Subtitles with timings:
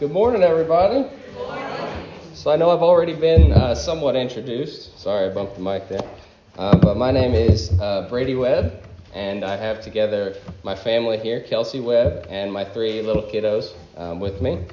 [0.00, 1.02] Good morning, everybody.
[1.02, 2.08] Good morning.
[2.32, 4.98] So I know I've already been uh, somewhat introduced.
[4.98, 6.08] Sorry, I bumped the mic there.
[6.56, 8.82] Uh, but my name is uh, Brady Webb,
[9.12, 14.20] and I have together my family here, Kelsey Webb, and my three little kiddos um,
[14.20, 14.64] with me.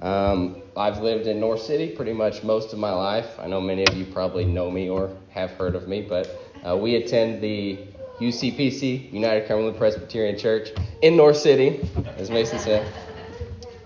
[0.00, 3.38] Um, I've lived in North City pretty much most of my life.
[3.38, 6.28] I know many of you probably know me or have heard of me, but
[6.68, 7.78] uh, we attend the
[8.18, 10.70] UCPC, United Cumberland Presbyterian Church,
[11.02, 12.92] in North City, as Mason said.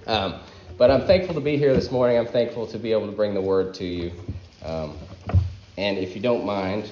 [0.06, 0.40] Um,
[0.78, 2.18] but I'm thankful to be here this morning.
[2.18, 4.12] I'm thankful to be able to bring the word to you.
[4.62, 4.96] Um,
[5.78, 6.90] and if you don't mind,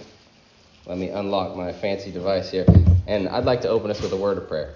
[0.87, 2.67] let me unlock my fancy device here.
[3.07, 4.75] And I'd like to open us with a word of prayer.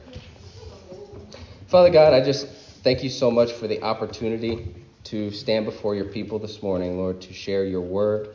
[1.69, 6.07] Father God, I just thank you so much for the opportunity to stand before your
[6.07, 8.35] people this morning, Lord, to share your word.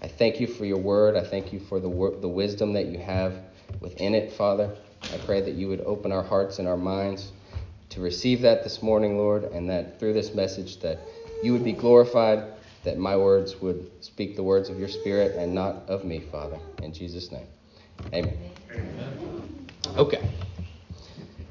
[0.00, 1.16] I thank you for your word.
[1.16, 1.88] I thank you for the,
[2.20, 3.34] the wisdom that you have
[3.80, 4.76] within it, Father.
[5.02, 7.32] I pray that you would open our hearts and our minds
[7.94, 10.98] to receive that this morning, Lord, and that through this message that
[11.44, 12.42] you would be glorified,
[12.82, 16.58] that my words would speak the words of your spirit and not of me, Father.
[16.82, 17.46] In Jesus' name.
[18.12, 18.36] Amen.
[18.72, 19.66] Amen.
[19.96, 20.28] Okay.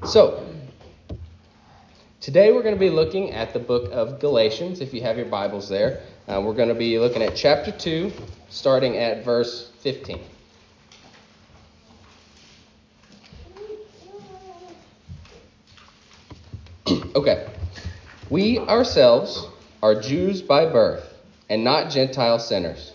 [0.04, 0.46] So,
[2.20, 5.26] today we're going to be looking at the book of Galatians, if you have your
[5.26, 6.02] Bibles there.
[6.28, 8.12] Uh, we're going to be looking at chapter 2,
[8.50, 10.20] starting at verse 15.
[17.14, 17.46] Okay.
[18.28, 19.46] We ourselves
[19.82, 21.14] are Jews by birth
[21.48, 22.92] and not Gentile sinners.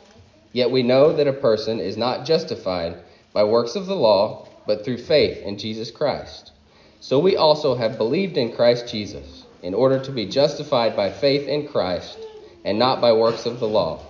[0.51, 2.97] Yet we know that a person is not justified
[3.31, 6.51] by works of the law, but through faith in Jesus Christ.
[6.99, 11.47] So we also have believed in Christ Jesus, in order to be justified by faith
[11.47, 12.17] in Christ
[12.65, 14.05] and not by works of the law,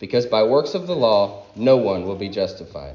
[0.00, 2.94] because by works of the law no one will be justified.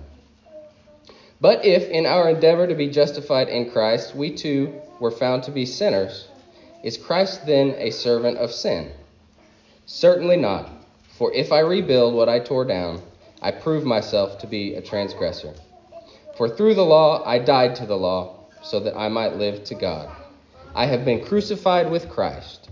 [1.39, 5.51] But if in our endeavor to be justified in Christ we too were found to
[5.51, 6.27] be sinners,
[6.83, 8.91] is Christ then a servant of sin?
[9.85, 10.69] Certainly not.
[11.17, 13.01] For if I rebuild what I tore down,
[13.41, 15.53] I prove myself to be a transgressor.
[16.37, 19.75] For through the law I died to the law, so that I might live to
[19.75, 20.09] God.
[20.73, 22.69] I have been crucified with Christ.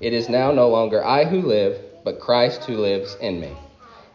[0.00, 3.56] It is now no longer I who live, but Christ who lives in me.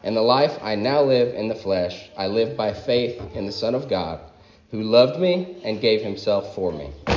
[0.03, 3.51] And the life I now live in the flesh, I live by faith in the
[3.51, 4.19] Son of God,
[4.71, 7.16] who loved me and gave himself for me.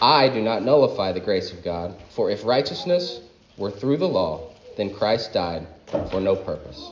[0.00, 3.20] I do not nullify the grace of God, for if righteousness
[3.56, 5.66] were through the law, then Christ died
[6.10, 6.90] for no purpose.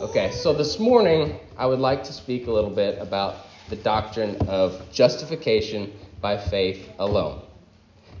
[0.00, 4.36] Okay, so this morning I would like to speak a little bit about the doctrine
[4.46, 7.42] of justification by faith alone.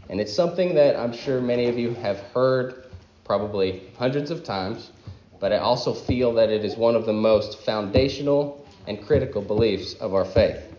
[0.08, 2.86] And it's something that I'm sure many of you have heard
[3.24, 4.90] probably hundreds of times,
[5.38, 9.94] but I also feel that it is one of the most foundational and critical beliefs
[9.94, 10.75] of our faith.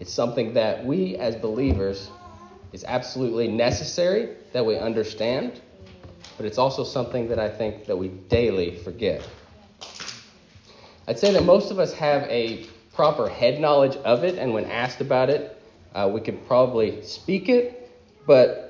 [0.00, 2.10] It's something that we as believers
[2.72, 5.60] is absolutely necessary that we understand,
[6.36, 9.26] but it's also something that I think that we daily forget.
[11.08, 14.66] I'd say that most of us have a proper head knowledge of it, and when
[14.66, 15.60] asked about it,
[15.94, 17.90] uh, we could probably speak it,
[18.26, 18.68] but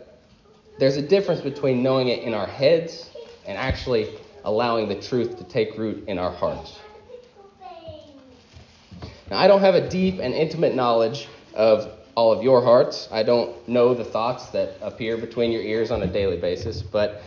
[0.79, 3.11] there's a difference between knowing it in our heads
[3.47, 4.09] and actually
[4.45, 6.79] allowing the truth to take root in our hearts.
[9.31, 13.09] Now, I don't have a deep and intimate knowledge of all of your hearts.
[13.13, 17.23] I don't know the thoughts that appear between your ears on a daily basis, but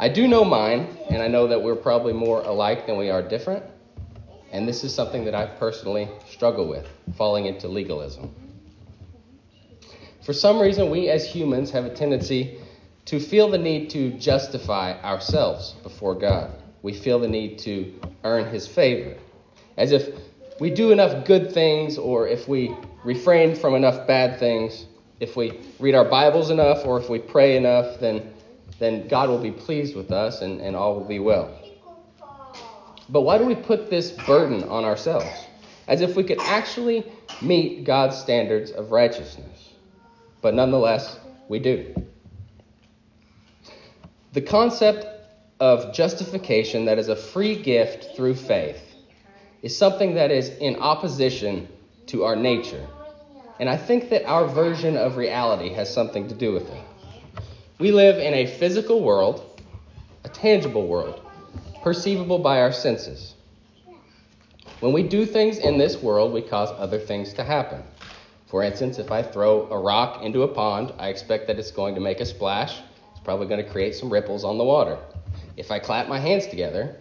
[0.00, 3.22] I do know mine, and I know that we're probably more alike than we are
[3.22, 3.62] different.
[4.52, 8.34] And this is something that I personally struggle with, falling into legalism.
[10.22, 12.58] For some reason, we as humans have a tendency
[13.04, 16.50] to feel the need to justify ourselves before God.
[16.82, 17.92] We feel the need to
[18.24, 19.16] earn His favor,
[19.76, 20.08] as if
[20.60, 24.86] we do enough good things or if we refrain from enough bad things,
[25.20, 28.32] if we read our Bibles enough or if we pray enough, then,
[28.78, 31.50] then God will be pleased with us and, and all will be well.
[33.08, 35.46] But why do we put this burden on ourselves?
[35.88, 37.04] As if we could actually
[37.42, 39.72] meet God's standards of righteousness.
[40.40, 41.94] But nonetheless, we do.
[44.32, 45.06] The concept
[45.60, 48.83] of justification that is a free gift through faith
[49.64, 51.66] is something that is in opposition
[52.06, 52.86] to our nature.
[53.58, 56.82] And I think that our version of reality has something to do with it.
[57.78, 59.58] We live in a physical world,
[60.22, 61.22] a tangible world,
[61.82, 63.36] perceivable by our senses.
[64.80, 67.82] When we do things in this world, we cause other things to happen.
[68.48, 71.94] For instance, if I throw a rock into a pond, I expect that it's going
[71.94, 72.82] to make a splash.
[73.12, 74.98] It's probably going to create some ripples on the water.
[75.56, 76.98] If I clap my hands together,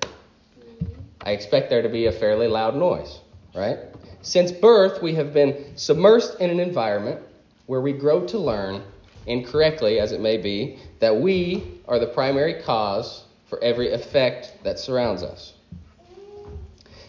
[1.23, 3.19] I expect there to be a fairly loud noise,
[3.55, 3.79] right?
[4.21, 7.21] Since birth, we have been submersed in an environment
[7.65, 8.83] where we grow to learn
[9.25, 14.79] incorrectly as it may be, that we are the primary cause for every effect that
[14.79, 15.53] surrounds us.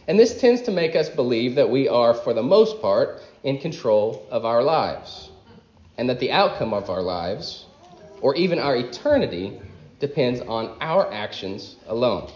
[0.06, 3.58] And this tends to make us believe that we are, for the most part, in
[3.58, 5.30] control of our lives,
[5.98, 7.66] and that the outcome of our lives,
[8.20, 9.58] or even our eternity,
[9.98, 12.30] depends on our actions alone.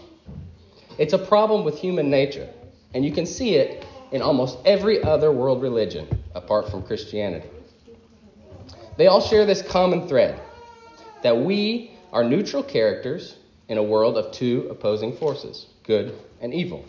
[0.99, 2.49] It's a problem with human nature,
[2.93, 6.05] and you can see it in almost every other world religion
[6.35, 7.47] apart from Christianity.
[8.97, 10.41] They all share this common thread
[11.23, 13.37] that we are neutral characters
[13.69, 16.83] in a world of two opposing forces, good and evil.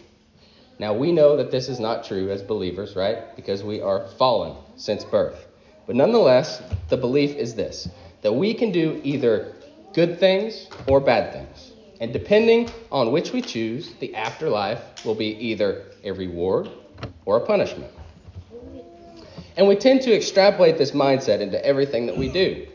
[0.81, 3.37] Now, we know that this is not true as believers, right?
[3.37, 5.47] Because we are fallen since birth.
[5.87, 7.89] But nonetheless, the belief is this
[8.23, 9.53] that we can do either
[9.95, 11.70] good things or bad things.
[12.01, 16.71] And depending on which we choose, the afterlife will be either a reward
[17.27, 17.93] or a punishment.
[19.57, 22.67] And we tend to extrapolate this mindset into everything that we do.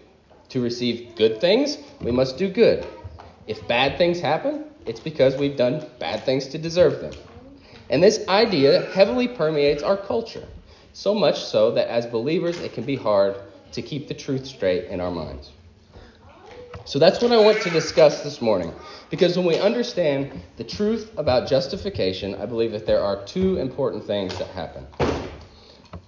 [0.50, 2.86] To receive good things, we must do good.
[3.48, 7.13] If bad things happen, it's because we've done bad things to deserve them.
[7.89, 10.48] And this idea heavily permeates our culture,
[10.94, 13.36] so much so that as believers, it can be hard
[13.71, 15.51] to keep the truth straight in our minds.
[16.85, 18.71] So that's what I want to discuss this morning.
[19.09, 24.05] Because when we understand the truth about justification, I believe that there are two important
[24.05, 24.85] things that happen.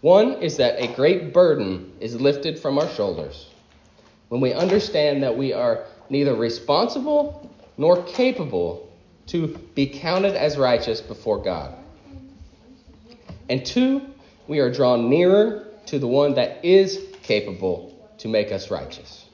[0.01, 3.47] One is that a great burden is lifted from our shoulders
[4.29, 8.88] when we understand that we are neither responsible nor capable
[9.27, 11.75] to be counted as righteous before God.
[13.50, 14.01] And two,
[14.47, 19.26] we are drawn nearer to the one that is capable to make us righteous.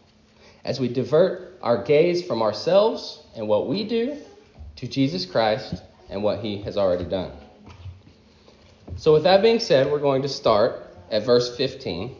[0.64, 4.18] As we divert our gaze from ourselves and what we do
[4.78, 7.32] to Jesus Christ and what he has already done.
[8.96, 12.16] So, with that being said, we're going to start at verse 15.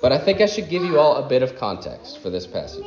[0.00, 2.84] But I think I should give you all a bit of context for this passage.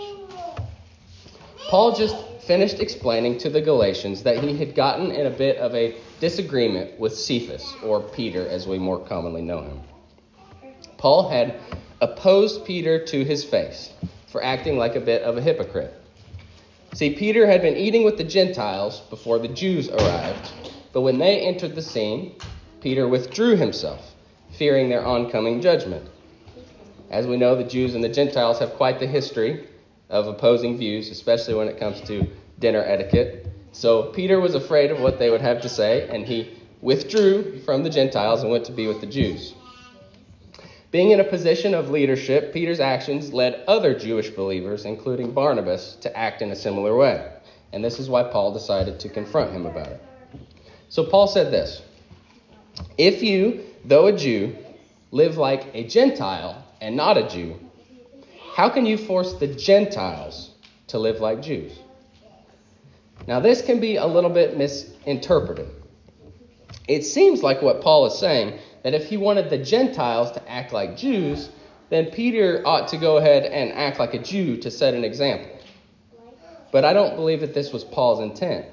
[1.68, 5.74] Paul just finished explaining to the Galatians that he had gotten in a bit of
[5.74, 9.81] a disagreement with Cephas, or Peter as we more commonly know him.
[10.98, 11.60] Paul had
[12.03, 13.94] opposed Peter to his face
[14.27, 15.94] for acting like a bit of a hypocrite.
[16.94, 20.51] See, Peter had been eating with the Gentiles before the Jews arrived,
[20.91, 22.35] but when they entered the scene,
[22.81, 24.15] Peter withdrew himself,
[24.51, 26.05] fearing their oncoming judgment.
[27.09, 29.65] As we know, the Jews and the Gentiles have quite the history
[30.09, 32.27] of opposing views, especially when it comes to
[32.59, 33.47] dinner etiquette.
[33.71, 37.83] So Peter was afraid of what they would have to say, and he withdrew from
[37.83, 39.53] the Gentiles and went to be with the Jews.
[40.94, 46.16] Being in a position of leadership, Peter's actions led other Jewish believers, including Barnabas, to
[46.16, 47.31] act in a similar way.
[47.72, 50.04] And this is why Paul decided to confront him about it.
[50.90, 51.81] So Paul said this
[52.95, 54.56] If you, though a Jew,
[55.10, 57.60] live like a Gentile and not a Jew,
[58.54, 60.51] how can you force the Gentiles
[60.89, 61.75] to live like Jews?
[63.28, 65.69] Now, this can be a little bit misinterpreted.
[66.88, 70.71] It seems like what Paul is saying that if he wanted the Gentiles to act
[70.71, 71.50] like Jews,
[71.89, 75.50] then Peter ought to go ahead and act like a Jew to set an example.
[76.71, 78.65] But I don't believe that this was Paul's intent,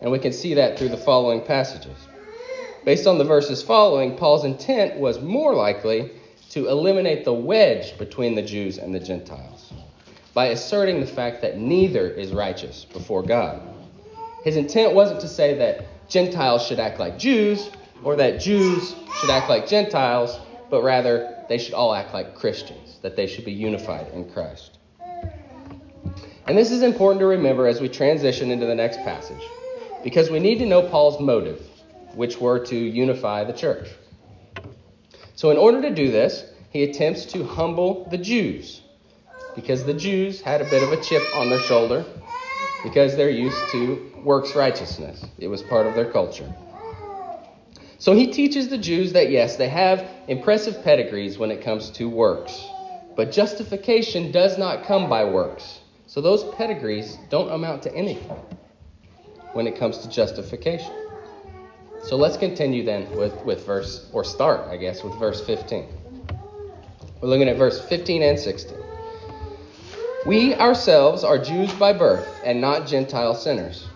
[0.00, 2.08] and we can see that through the following passages.
[2.84, 6.10] Based on the verses following, Paul's intent was more likely
[6.50, 9.72] to eliminate the wedge between the Jews and the Gentiles
[10.34, 13.62] by asserting the fact that neither is righteous before God.
[14.42, 17.70] His intent wasn't to say that Gentiles should act like Jews
[18.02, 20.38] or that Jews should act like Gentiles,
[20.70, 24.78] but rather they should all act like Christians, that they should be unified in Christ.
[26.46, 29.50] And this is important to remember as we transition into the next passage,
[30.02, 31.66] because we need to know Paul's motive,
[32.14, 33.88] which were to unify the church.
[35.36, 38.82] So, in order to do this, he attempts to humble the Jews
[39.54, 42.04] because the Jews had a bit of a chip on their shoulder
[42.82, 45.24] because they're used to works righteousness.
[45.38, 46.52] It was part of their culture.
[48.04, 52.06] So he teaches the Jews that yes, they have impressive pedigrees when it comes to
[52.06, 52.52] works,
[53.16, 55.80] but justification does not come by works.
[56.06, 58.36] So those pedigrees don't amount to anything
[59.54, 60.92] when it comes to justification.
[62.02, 65.88] So let's continue then with, with verse, or start, I guess, with verse 15.
[67.22, 68.76] We're looking at verse 15 and 16.
[70.26, 73.88] We ourselves are Jews by birth and not Gentile sinners.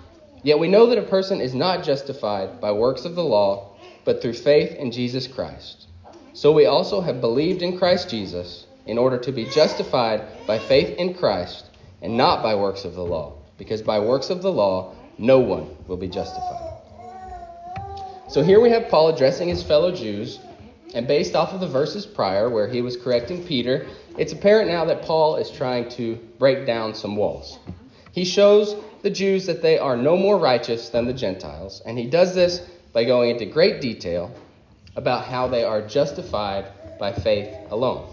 [0.42, 3.67] Yet we know that a person is not justified by works of the law,
[4.08, 5.86] but through faith in Jesus Christ.
[6.32, 10.96] So we also have believed in Christ Jesus in order to be justified by faith
[10.96, 11.66] in Christ
[12.00, 15.76] and not by works of the law, because by works of the law no one
[15.86, 16.78] will be justified.
[18.30, 20.38] So here we have Paul addressing his fellow Jews
[20.94, 23.86] And based off of the verses prior, where he was correcting Peter,
[24.16, 27.58] it's apparent now that Paul is trying to break down some walls.
[28.12, 32.06] He shows the Jews that they are no more righteous than the Gentiles, and he
[32.06, 34.34] does this by going into great detail
[34.96, 36.66] about how they are justified
[36.98, 38.12] by faith alone.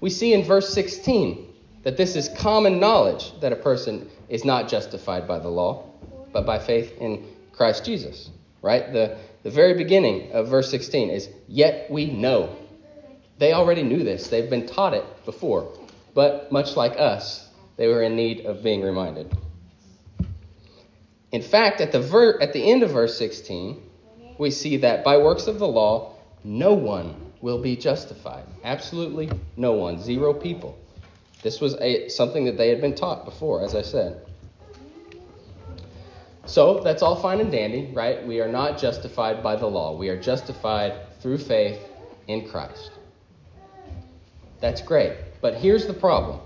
[0.00, 1.48] We see in verse 16
[1.82, 5.90] that this is common knowledge that a person is not justified by the law,
[6.32, 8.30] but by faith in Christ Jesus.
[8.62, 8.92] Right?
[8.92, 12.56] The, the very beginning of verse 16 is, Yet we know.
[13.38, 15.72] They already knew this, they've been taught it before.
[16.14, 19.36] But much like us, they were in need of being reminded.
[21.34, 23.82] In fact, at the, ver- at the end of verse 16,
[24.38, 26.14] we see that by works of the law,
[26.44, 28.44] no one will be justified.
[28.62, 30.00] Absolutely no one.
[30.00, 30.78] Zero people.
[31.42, 34.24] This was a, something that they had been taught before, as I said.
[36.46, 38.24] So that's all fine and dandy, right?
[38.24, 39.96] We are not justified by the law.
[39.96, 41.80] We are justified through faith
[42.28, 42.92] in Christ.
[44.60, 45.14] That's great.
[45.40, 46.38] But here's the problem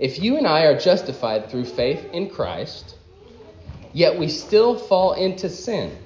[0.00, 2.96] if you and I are justified through faith in Christ,
[3.96, 5.96] yet we still fall into sin,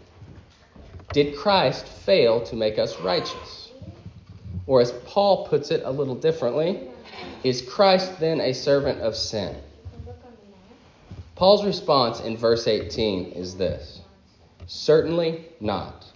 [1.12, 3.72] did Christ fail to make us righteous?
[4.68, 6.88] Or as Paul puts it a little differently,
[7.42, 9.56] is Christ then a servant of sin?
[11.34, 14.02] Paul's response in verse 18 is this
[14.68, 16.06] Certainly not.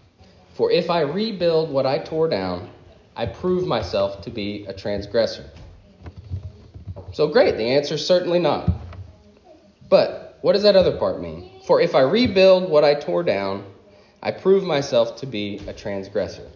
[0.52, 2.71] For if I rebuild what I tore down,
[3.16, 5.50] I prove myself to be a transgressor.
[7.12, 8.71] So great, the answer is certainly not.
[9.88, 11.50] But what does that other part mean?
[11.64, 13.64] For if I rebuild what I tore down,
[14.23, 16.47] I prove myself to be a transgressor.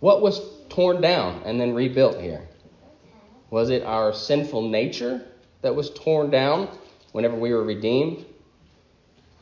[0.00, 2.46] What was torn down and then rebuilt here?
[3.50, 5.24] Was it our sinful nature
[5.62, 6.68] that was torn down
[7.12, 8.26] whenever we were redeemed?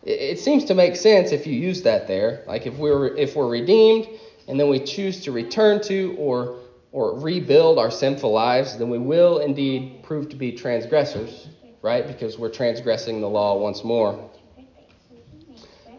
[0.05, 2.45] It, seems to make sense if you use that there.
[2.47, 4.09] Like if we were if we're redeemed
[4.47, 6.59] and then we choose to return to or
[6.93, 11.49] or rebuild our sinful lives, then we will indeed prove to be transgressors,
[11.83, 12.07] right?
[12.07, 14.31] Because we're transgressing the law once more.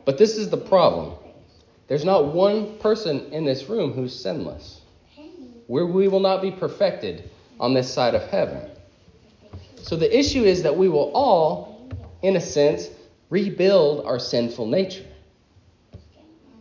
[0.05, 1.13] But this is the problem.
[1.87, 4.81] There's not one person in this room who's sinless.
[5.67, 7.29] We're, we will not be perfected
[7.59, 8.69] on this side of heaven.
[9.77, 11.89] So the issue is that we will all,
[12.21, 12.89] in a sense,
[13.29, 15.05] rebuild our sinful nature.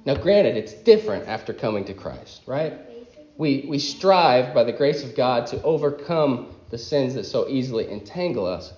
[0.04, 2.74] Now, granted, it's different after coming to Christ, right?
[3.36, 7.90] We, we strive by the grace of God to overcome the sins that so easily
[7.90, 8.72] entangle us,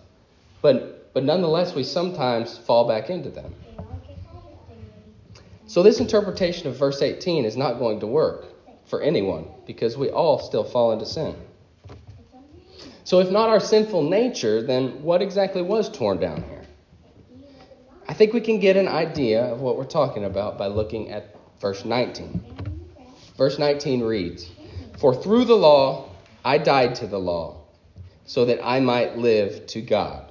[0.61, 3.54] but, but nonetheless, we sometimes fall back into them.
[5.66, 8.47] So, this interpretation of verse 18 is not going to work
[8.87, 11.35] for anyone because we all still fall into sin.
[13.04, 16.64] So, if not our sinful nature, then what exactly was torn down here?
[18.06, 21.35] I think we can get an idea of what we're talking about by looking at
[21.61, 22.42] verse 19.
[23.38, 24.50] Verse 19 reads
[24.99, 26.11] For through the law
[26.44, 27.62] I died to the law,
[28.26, 30.30] so that I might live to God.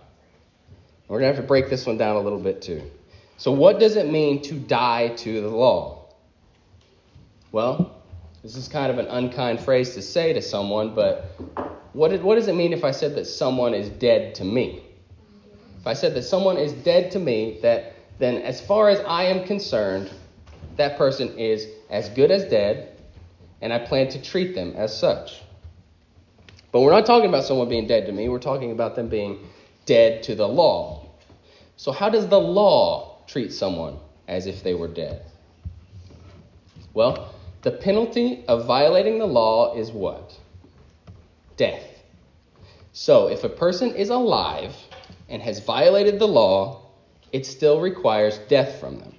[1.07, 2.83] We're going to have to break this one down a little bit too.
[3.37, 6.05] So, what does it mean to die to the law?
[7.51, 7.95] Well,
[8.41, 11.35] this is kind of an unkind phrase to say to someone, but
[11.93, 14.83] what, did, what does it mean if I said that someone is dead to me?
[15.79, 19.23] If I said that someone is dead to me, that then as far as I
[19.25, 20.11] am concerned,
[20.77, 22.97] that person is as good as dead,
[23.61, 25.41] and I plan to treat them as such.
[26.71, 29.39] But we're not talking about someone being dead to me, we're talking about them being
[29.85, 31.07] dead to the law.
[31.77, 35.23] So, how does the law treat someone as if they were dead?
[36.93, 40.37] Well, the penalty of violating the law is what?
[41.57, 41.83] death.
[42.91, 44.75] So, if a person is alive
[45.29, 46.81] and has violated the law,
[47.31, 49.15] it still requires death from them.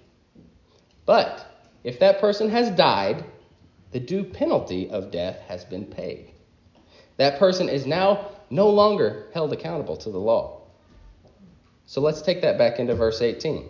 [1.07, 1.45] But
[1.83, 3.25] if that person has died,
[3.91, 6.31] the due penalty of death has been paid.
[7.17, 10.63] That person is now no longer held accountable to the law.
[11.87, 13.69] So let's take that back into verse 18.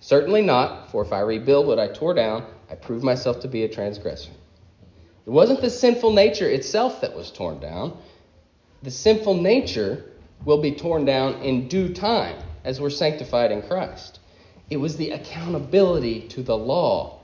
[0.00, 3.64] Certainly not, for if I rebuild what I tore down, I prove myself to be
[3.64, 4.30] a transgressor.
[5.26, 7.96] It wasn't the sinful nature itself that was torn down.
[8.82, 10.04] The sinful nature
[10.44, 14.20] will be torn down in due time as we're sanctified in Christ.
[14.70, 17.20] It was the accountability to the law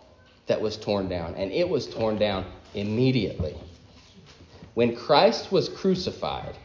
[0.47, 3.55] that was torn down, and it was torn down immediately.
[4.75, 6.57] When Christ was crucified,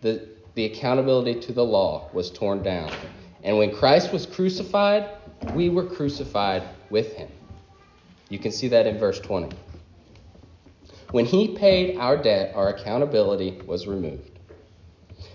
[0.00, 2.92] the, the accountability to the law was torn down.
[3.46, 5.08] And when Christ was crucified,
[5.54, 7.28] we were crucified with him.
[8.28, 9.56] You can see that in verse 20.
[11.12, 14.40] When he paid our debt, our accountability was removed.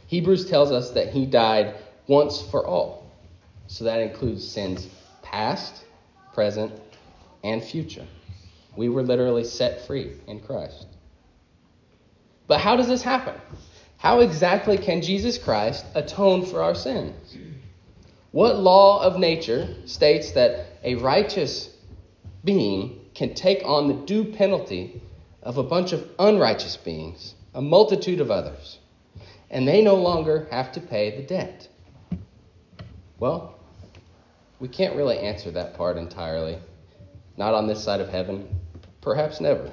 [0.07, 1.75] Hebrews tells us that he died
[2.07, 3.09] once for all.
[3.67, 4.89] So that includes sins
[5.21, 5.85] past,
[6.33, 6.73] present,
[7.45, 8.05] and future.
[8.75, 10.85] We were literally set free in Christ.
[12.47, 13.39] But how does this happen?
[13.95, 17.37] How exactly can Jesus Christ atone for our sins?
[18.31, 21.69] What law of nature states that a righteous
[22.45, 25.01] being can take on the due penalty
[25.43, 28.79] of a bunch of unrighteous beings, a multitude of others,
[29.49, 31.67] and they no longer have to pay the debt?
[33.19, 33.59] Well,
[34.61, 36.57] we can't really answer that part entirely.
[37.35, 38.47] Not on this side of heaven,
[39.01, 39.69] perhaps never.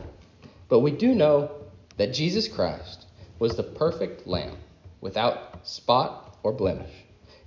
[0.69, 1.53] But we do know
[1.97, 3.07] that Jesus Christ
[3.38, 4.57] was the perfect lamb
[5.00, 6.93] without spot or blemish.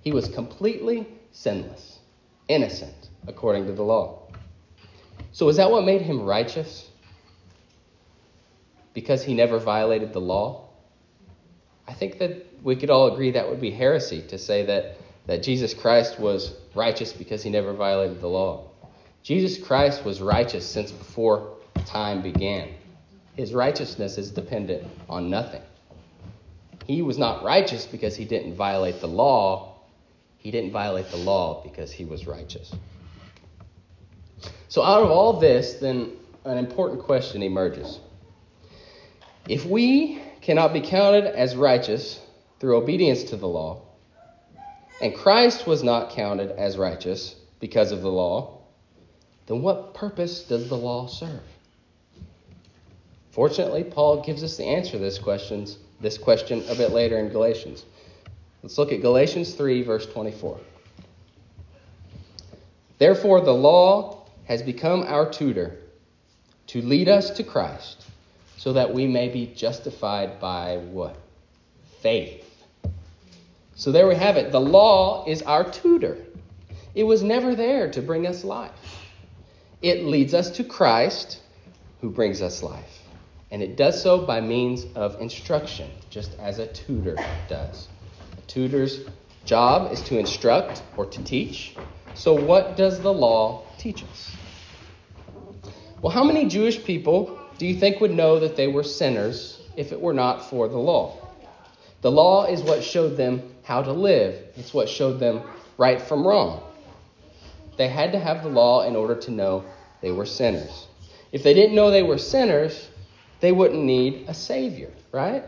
[0.01, 1.99] He was completely sinless,
[2.47, 4.27] innocent, according to the law.
[5.31, 6.89] So, is that what made him righteous?
[8.93, 10.69] Because he never violated the law?
[11.87, 15.43] I think that we could all agree that would be heresy to say that, that
[15.43, 18.69] Jesus Christ was righteous because he never violated the law.
[19.23, 22.69] Jesus Christ was righteous since before time began.
[23.35, 25.61] His righteousness is dependent on nothing.
[26.87, 29.70] He was not righteous because he didn't violate the law.
[30.41, 32.73] He didn't violate the law because he was righteous.
[34.69, 36.13] So, out of all this, then
[36.45, 37.99] an important question emerges.
[39.47, 42.19] If we cannot be counted as righteous
[42.59, 43.83] through obedience to the law,
[44.99, 48.61] and Christ was not counted as righteous because of the law,
[49.45, 51.43] then what purpose does the law serve?
[53.29, 57.29] Fortunately, Paul gives us the answer to this questions this question a bit later in
[57.29, 57.85] Galatians.
[58.63, 60.59] Let's look at Galatians 3, verse 24.
[62.99, 65.77] Therefore, the law has become our tutor
[66.67, 68.05] to lead us to Christ,
[68.57, 71.17] so that we may be justified by what?
[72.01, 72.47] Faith.
[73.75, 74.51] So there we have it.
[74.51, 76.17] The law is our tutor.
[76.93, 78.71] It was never there to bring us life.
[79.81, 81.39] It leads us to Christ,
[82.01, 82.99] who brings us life.
[83.49, 87.15] And it does so by means of instruction, just as a tutor
[87.49, 87.87] does.
[88.51, 89.05] Tutor's
[89.45, 91.73] job is to instruct or to teach.
[92.15, 94.35] So, what does the law teach us?
[96.01, 99.93] Well, how many Jewish people do you think would know that they were sinners if
[99.93, 101.17] it were not for the law?
[102.01, 105.43] The law is what showed them how to live, it's what showed them
[105.77, 106.61] right from wrong.
[107.77, 109.63] They had to have the law in order to know
[110.01, 110.87] they were sinners.
[111.31, 112.89] If they didn't know they were sinners,
[113.39, 115.45] they wouldn't need a Savior, right?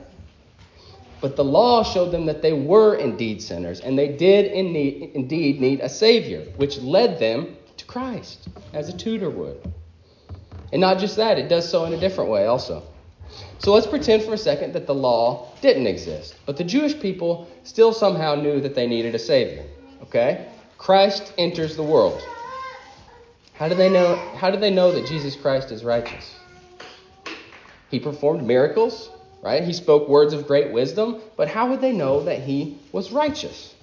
[1.23, 5.79] But the law showed them that they were indeed sinners, and they did indeed need
[5.79, 9.71] a Savior, which led them to Christ, as a tutor would.
[10.73, 12.83] And not just that, it does so in a different way also.
[13.59, 17.47] So let's pretend for a second that the law didn't exist, but the Jewish people
[17.63, 19.63] still somehow knew that they needed a Savior.
[20.01, 20.49] Okay?
[20.77, 22.21] Christ enters the world.
[23.53, 26.35] How do they know, how do they know that Jesus Christ is righteous?
[27.89, 29.09] He performed miracles,
[29.43, 29.63] right?
[29.63, 33.75] He spoke words of great wisdom, but how would they know that he was righteous?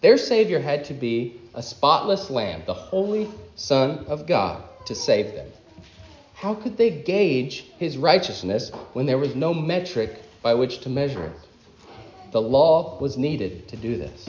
[0.00, 5.34] Their Savior had to be a spotless lamb, the holy Son of God, to save
[5.34, 5.48] them.
[6.34, 11.24] How could they gauge his righteousness when there was no metric by which to measure
[11.24, 11.36] it?
[12.32, 14.28] The law was needed to do this.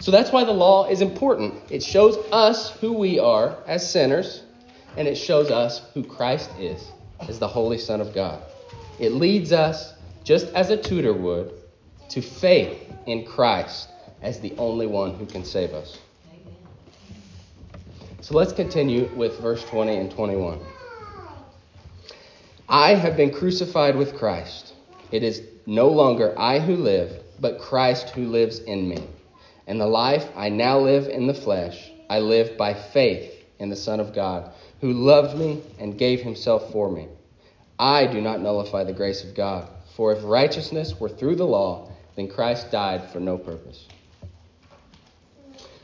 [0.00, 1.54] So that's why the law is important.
[1.70, 4.42] It shows us who we are as sinners,
[4.96, 8.40] and it shows us who Christ is as the Holy Son of God.
[8.98, 11.52] It leads us, just as a tutor would,
[12.10, 13.88] to faith in Christ
[14.22, 15.98] as the only one who can save us.
[18.20, 20.58] So let's continue with verse 20 and 21.
[22.68, 24.74] I have been crucified with Christ.
[25.12, 29.02] It is no longer I who live, but Christ who lives in me.
[29.66, 33.76] And the life I now live in the flesh, I live by faith in the
[33.76, 37.08] Son of God who loved me and gave himself for me.
[37.78, 41.90] I do not nullify the grace of God, for if righteousness were through the law,
[42.16, 43.86] then Christ died for no purpose.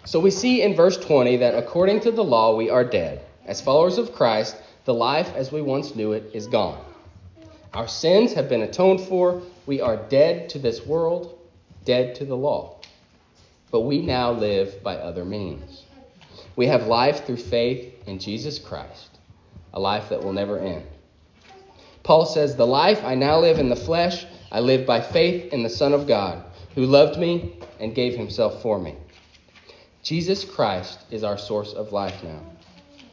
[0.04, 3.24] So we see in verse 20 that according to the law we are dead.
[3.46, 6.82] As followers of Christ, the life as we once knew it is gone.
[7.72, 9.42] Our sins have been atoned for.
[9.66, 11.38] We are dead to this world,
[11.84, 12.80] dead to the law.
[13.70, 15.84] But we now live by other means.
[16.56, 19.18] We have life through faith in Jesus Christ,
[19.72, 20.84] a life that will never end.
[22.04, 25.62] Paul says, The life I now live in the flesh, I live by faith in
[25.62, 28.94] the Son of God, who loved me and gave himself for me.
[30.02, 32.40] Jesus Christ is our source of life now.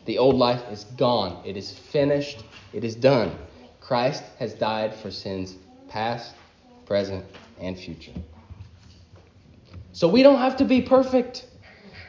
[0.06, 3.32] The old life is gone, it is finished, it is done.
[3.80, 5.56] Christ has died for sins
[5.88, 6.36] past,
[6.86, 7.26] present,
[7.60, 8.14] and future.
[9.94, 11.46] So we don't have to be perfect.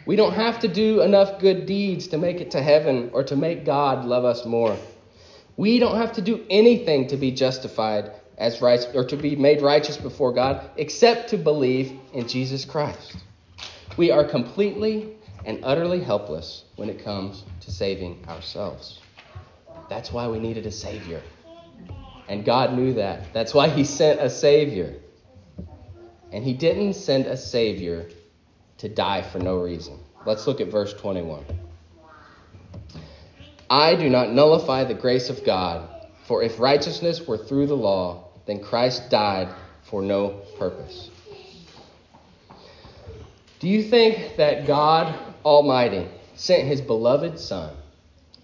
[0.04, 3.36] We don't have to do enough good deeds to make it to heaven or to
[3.36, 4.76] make God love us more.
[5.56, 9.62] We don't have to do anything to be justified as right or to be made
[9.62, 13.16] righteous before God except to believe in Jesus Christ.
[13.96, 19.00] We are completely and utterly helpless when it comes to saving ourselves.
[19.88, 21.22] That's why we needed a Savior.
[22.28, 23.32] And God knew that.
[23.34, 24.94] That's why He sent a Savior.
[26.30, 28.08] And He didn't send a Savior
[28.78, 29.98] to die for no reason.
[30.24, 31.44] Let's look at verse 21.
[33.72, 35.88] I do not nullify the grace of God,
[36.24, 39.48] for if righteousness were through the law, then Christ died
[39.84, 41.08] for no purpose.
[43.60, 47.74] Do you think that God Almighty sent his beloved Son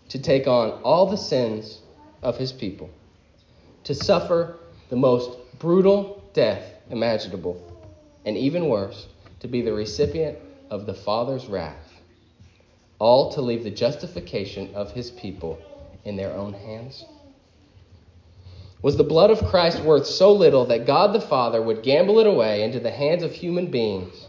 [0.08, 1.80] to take on all the sins
[2.22, 2.88] of his people,
[3.84, 4.56] to suffer
[4.88, 7.60] the most brutal death imaginable,
[8.24, 9.06] and even worse,
[9.40, 10.38] to be the recipient
[10.70, 11.87] of the Father's wrath,
[12.98, 15.58] all to leave the justification of his people
[16.04, 17.04] in their own hands?
[18.80, 22.26] Was the blood of Christ worth so little that God the Father would gamble it
[22.26, 24.28] away into the hands of human beings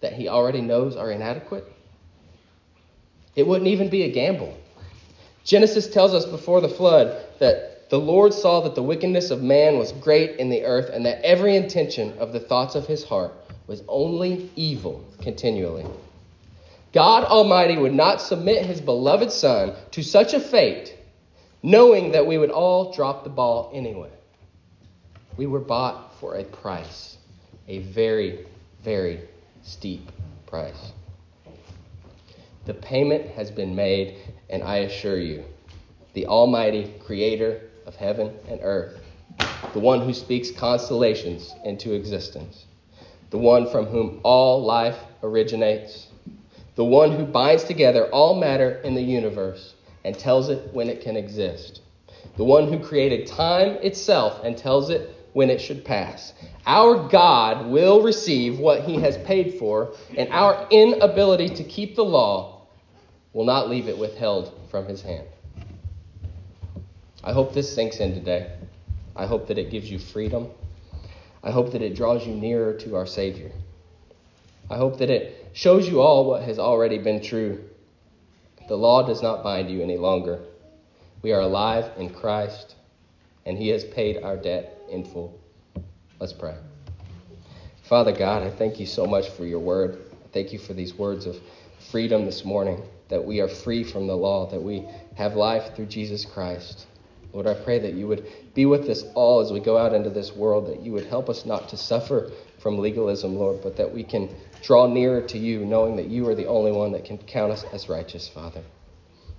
[0.00, 1.64] that he already knows are inadequate?
[3.34, 4.56] It wouldn't even be a gamble.
[5.44, 9.78] Genesis tells us before the flood that the Lord saw that the wickedness of man
[9.78, 13.32] was great in the earth and that every intention of the thoughts of his heart
[13.66, 15.86] was only evil continually.
[16.92, 20.96] God Almighty would not submit his beloved Son to such a fate,
[21.62, 24.10] knowing that we would all drop the ball anyway.
[25.36, 27.18] We were bought for a price,
[27.68, 28.46] a very,
[28.82, 29.20] very
[29.62, 30.10] steep
[30.46, 30.92] price.
[32.64, 34.16] The payment has been made,
[34.50, 35.44] and I assure you,
[36.14, 38.98] the Almighty Creator of heaven and earth,
[39.72, 42.66] the one who speaks constellations into existence,
[43.30, 46.07] the one from whom all life originates,
[46.78, 51.00] the one who binds together all matter in the universe and tells it when it
[51.00, 51.80] can exist,
[52.36, 56.34] the one who created time itself and tells it when it should pass.
[56.66, 62.04] Our God will receive what he has paid for, and our inability to keep the
[62.04, 62.68] law
[63.32, 65.26] will not leave it withheld from his hand.
[67.24, 68.52] I hope this sinks in today.
[69.16, 70.46] I hope that it gives you freedom.
[71.42, 73.50] I hope that it draws you nearer to our Savior.
[74.70, 77.64] I hope that it shows you all what has already been true.
[78.68, 80.40] The law does not bind you any longer.
[81.22, 82.74] We are alive in Christ,
[83.46, 85.40] and He has paid our debt in full.
[86.20, 86.56] Let's pray.
[87.82, 89.98] Father God, I thank you so much for your word.
[90.12, 91.36] I thank you for these words of
[91.90, 95.86] freedom this morning, that we are free from the law, that we have life through
[95.86, 96.86] Jesus Christ.
[97.38, 100.10] Lord, I pray that you would be with us all as we go out into
[100.10, 103.94] this world, that you would help us not to suffer from legalism, Lord, but that
[103.94, 104.28] we can
[104.60, 107.62] draw nearer to you, knowing that you are the only one that can count us
[107.72, 108.64] as righteous, Father.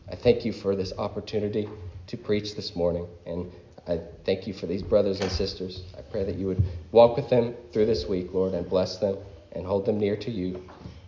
[0.10, 1.68] I thank you for this opportunity
[2.08, 3.52] to preach this morning, and
[3.86, 5.84] I thank you for these brothers and sisters.
[5.98, 9.18] I pray that you would walk with them through this week, Lord, and bless them
[9.52, 10.64] and hold them near to you.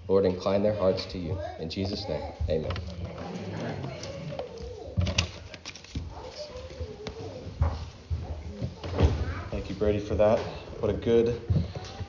[0.09, 1.37] Lord, incline their hearts to you.
[1.57, 3.20] In Jesus' name, amen.
[9.81, 10.37] Brady, for that.
[10.79, 11.41] What a good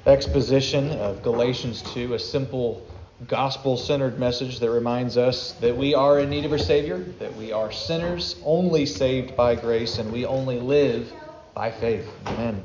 [0.04, 2.86] exposition of Galatians 2, a simple
[3.26, 7.34] gospel centered message that reminds us that we are in need of a Savior, that
[7.34, 11.10] we are sinners only saved by grace, and we only live
[11.54, 12.06] by faith.
[12.26, 12.62] Amen.